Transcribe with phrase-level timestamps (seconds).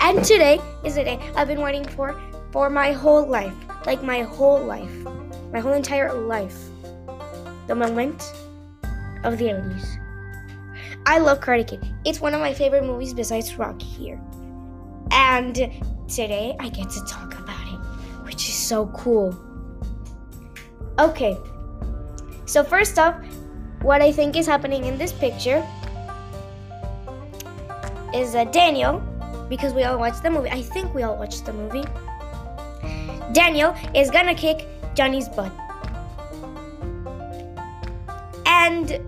[0.00, 2.20] And today is the day I've been waiting for
[2.52, 3.54] for my whole life.
[3.86, 4.94] Like my whole life.
[5.52, 6.56] My whole entire life.
[7.66, 8.32] The moment
[9.24, 10.00] of the 80s.
[11.06, 11.86] I love Karate Kid.
[12.04, 14.20] It's one of my favorite movies besides Rocky here.
[15.10, 15.54] And
[16.08, 19.36] today I get to talk about it, which is so cool.
[20.98, 21.36] Okay.
[22.46, 23.16] So first off,
[23.82, 25.66] what I think is happening in this picture
[28.14, 29.02] is that Daniel,
[29.48, 30.50] because we all watched the movie.
[30.50, 31.84] I think we all watched the movie.
[33.32, 35.52] Daniel is gonna kick Johnny's butt.
[38.46, 39.00] And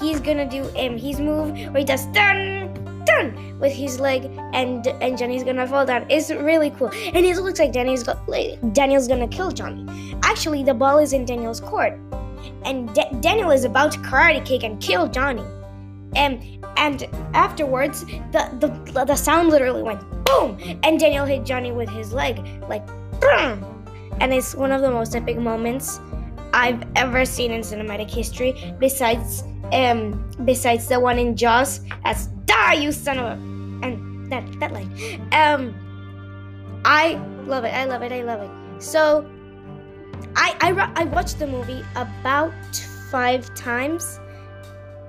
[0.00, 2.72] he's gonna do um, his move where he does dun
[3.04, 6.06] dun with his leg and and Johnny's gonna fall down.
[6.10, 6.90] It's really cool.
[7.14, 9.86] And it looks like Daniel's like, Daniel's gonna kill Johnny.
[10.22, 11.98] Actually, the ball is in Daniel's court.
[12.64, 15.44] And Da- Daniel is about to karate kick and kill Johnny.
[16.16, 21.88] And and afterwards, the, the the sound literally went boom, and Daniel hit Johnny with
[21.88, 22.86] his leg, like
[23.20, 23.64] boom.
[24.20, 26.00] And it's one of the most epic moments
[26.52, 28.74] I've ever seen in cinematic history.
[28.78, 29.42] Besides,
[29.72, 33.32] um, besides the one in Jaws, that's die, you son of a,
[33.84, 34.90] and that that line.
[35.32, 35.74] Um,
[36.84, 37.14] I
[37.46, 37.74] love it.
[37.74, 38.12] I love it.
[38.12, 38.82] I love it.
[38.82, 39.28] So,
[40.36, 42.54] I I I watched the movie about
[43.10, 44.20] five times.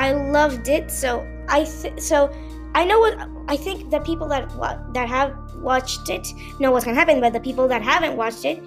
[0.00, 0.90] I loved it.
[0.90, 2.32] So I th- so
[2.74, 3.14] I know what
[3.48, 3.90] I think.
[3.90, 4.48] The people that
[4.94, 5.36] that have
[5.70, 8.58] watched it know what's gonna happen, but the people that haven't watched it,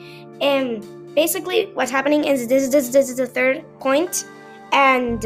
[0.49, 0.67] um,
[1.15, 4.25] basically what's happening is this this this is the third point,
[4.71, 5.25] and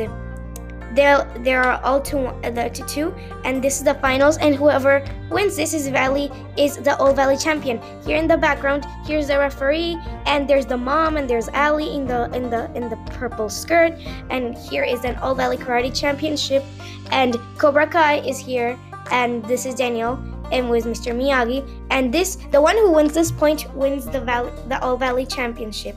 [0.93, 5.55] there there are all two the two, and this is the finals and whoever wins
[5.55, 7.81] this is valley is the all valley champion.
[8.05, 12.05] Here in the background here's the referee and there's the mom and there's ali in
[12.05, 13.94] the in the in the purple skirt
[14.29, 16.63] and here is an all valley karate championship
[17.11, 18.77] and cobra kai is here
[19.11, 20.19] and this is daniel
[20.51, 24.51] and with mr miyagi and this the one who wins this point wins the valley
[24.67, 25.95] the all valley championship.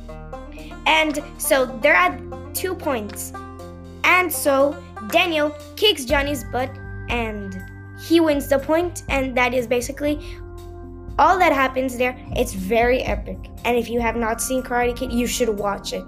[0.87, 2.21] And so they're at
[2.55, 3.33] two points
[4.11, 4.77] and so
[5.09, 6.71] Daniel kicks Johnny's butt
[7.09, 7.63] and
[8.01, 10.21] he wins the point, and that is basically
[11.19, 12.17] all that happens there.
[12.35, 13.39] It's very epic.
[13.65, 16.05] And if you have not seen Karate Kid, you should watch it.